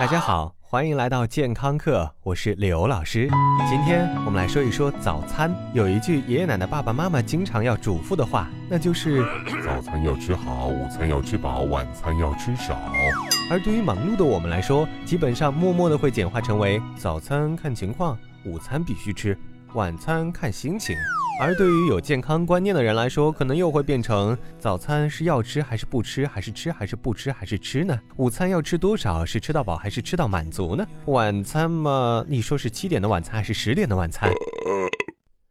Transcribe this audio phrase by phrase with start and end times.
[0.00, 3.28] 大家好，欢迎来到健康课，我是刘老师。
[3.68, 5.54] 今天我们来说一说早餐。
[5.74, 9.22] 有一句爷爷奶奶、爸爸妈妈经常要嘱咐的话，那就是
[9.62, 12.74] 早餐要吃好，午餐要吃饱，晚餐要吃少。
[13.50, 19.36] 而对于忙碌的我们来说，基本上默默的会简化成为早餐看情况，午餐必须吃，
[19.74, 20.96] 晚餐看心情。
[21.40, 27.98] 而对于有健康观念的人来说，可能又会变成早餐是要吃还是不吃，还是吃还是不吃，还是吃呢？
[28.16, 29.24] 午餐要吃多少？
[29.24, 30.86] 是吃到饱还是吃到满足呢？
[31.06, 34.30] 晚餐嘛，你说是七点的晚餐还是十点的晚餐？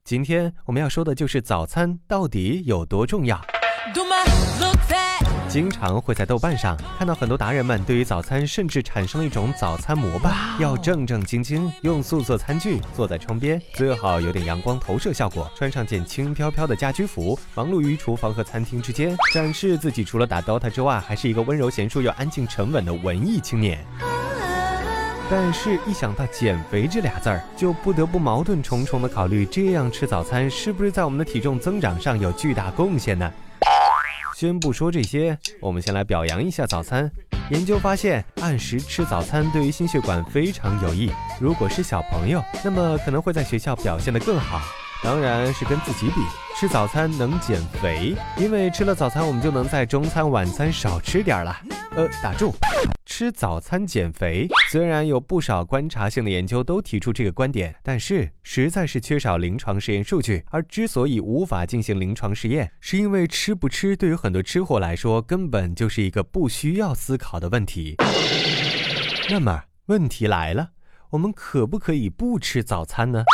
[0.04, 3.42] 今天我们要说的就是早餐到底有多重要。
[5.50, 23.84] 经常会在豆瓣上看到很多达人们对于早餐甚至产生了一种早餐膜拜，要正正经经用素色餐具坐在窗边，最好有点阳光投射效果，穿上件轻飘飘的家居服，忙碌于厨房和餐厅之间，展示自己除了打 DOTA 之外，还是一个温柔贤淑又安静沉稳的文艺青年。
[25.32, 33.32] 但是，一想到减肥这俩字儿，就不得不矛盾重重的考虑，这样吃早餐是不是在我们的体重增长上有巨大贡献呢？
[34.40, 37.12] 先不说这些，我们先来表扬一下早餐。
[37.52, 41.12] 研究发现，按时吃早餐对于心血管非常有益。
[41.42, 44.62] 如果是小朋友，那么可能会在学校表现得更好。
[45.04, 46.22] 当然是跟自己比，
[46.58, 51.60] 吃早餐能减肥，因为吃了早餐，我们就能在中餐、晚餐少吃点儿了。
[51.98, 52.56] 呃，打住。
[53.20, 60.42] 吃早餐减肥，虽然有不少观察性的研究都提出这个观点，但是实在是缺少临床实验数据。
[60.52, 67.98] 而之所以无法进行临床试验，是因为吃不吃对于很多吃货来说根本就是一个不需要思考的问题。
[69.30, 70.70] 那么问题来了，
[71.10, 73.26] 我们可不可以不吃早餐呢？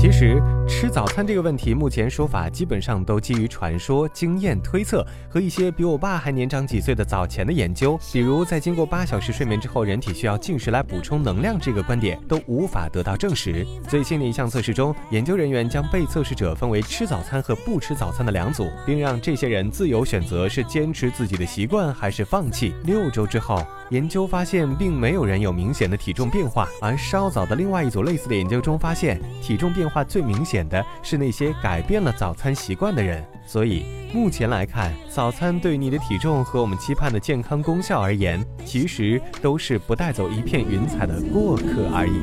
[0.00, 8.00] 其实吃早餐这个问题，目前说法基本上都基于传说、经验推测和一些比我爸还年长几岁的早前的研究。
[8.10, 13.66] 比如，在经过八小时睡眠之后，人体需要进食来补充能量这个观点都无法得到证实。
[13.90, 22.72] 最新的一项测试中，研究人员将被测试者分为吃早餐和不吃早餐的两组，并让这些人自由选择是坚持自己的习惯还是放弃。
[22.84, 29.90] 六周之后，研究发现并没有人有明显的体重变化，而稍早的另外一组类似的研究中发现体重变。
[29.90, 33.84] 化最明显的是那些改变了早餐习惯的人，所以
[34.14, 42.20] 目前来看，早餐对你的体重和我们期盼的健康功效而言，其实都是不带走一片云彩的过客而已。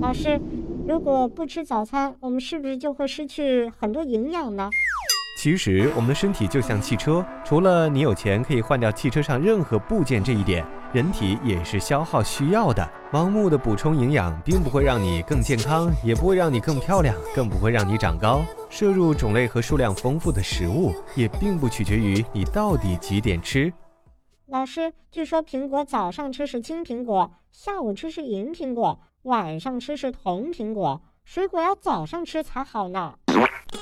[0.00, 0.40] 老师，
[0.86, 4.70] 如果不吃早餐，我们是不是就会失去很多营养呢？
[5.38, 12.84] 其实，我们的身体就像汽车，除了你有钱可以换掉汽车上任何部件这一点，人体也是消耗需要的。
[13.12, 18.40] 盲目的补充营养，并不会让你更健康，也不会让你更漂亮，更不会让你长高。
[18.68, 23.72] 摄入种类和数量丰富的食物，也并不取决于你到底几点吃。
[24.46, 33.14] 老师，据说苹果早上吃是金苹果，下午吃是银苹果，晚上吃是铜苹果，水果要早上吃才好呢。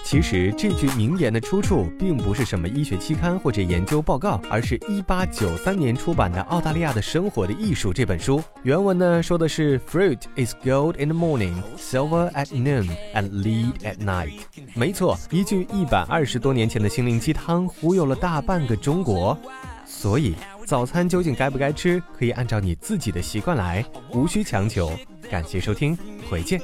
[0.04, 8.42] 其实这句名言的出处并不是什么医学期刊或者研究报告，而是一八九三年出版的《澳大利亚的生活的艺术》这本书。
[8.62, 14.32] 原文呢说的是：“Fruit is gold in the morning, silver at noon, and lead at night。”
[14.74, 19.36] 没错，一句一百二十多年前的心灵鸡汤忽悠了大半个中国。
[19.84, 20.34] 所以，
[20.66, 24.90] 早餐究竟该不该吃，可以按照你自己的习惯来，无需强求。
[25.30, 25.96] 感谢收听，
[26.30, 26.60] 回见。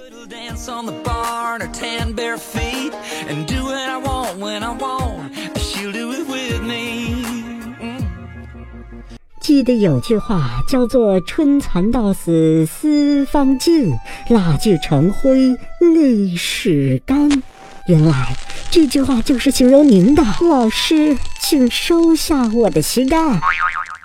[9.41, 13.93] 记得有句话叫做“春蚕到死丝方尽，
[14.29, 17.43] 蜡炬成灰泪始干”。
[17.89, 18.37] 原来
[18.71, 20.23] 这句话就是形容您的。
[20.41, 23.19] 老师，请收下我的膝盖。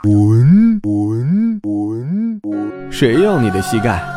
[0.02, 2.92] 滚滚滚滚！
[2.92, 4.17] 谁要你的膝盖？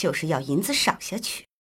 [0.00, 1.49] 就是要银子赏下去。